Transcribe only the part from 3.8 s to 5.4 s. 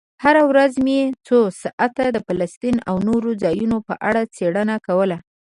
په اړه څېړنه کوله.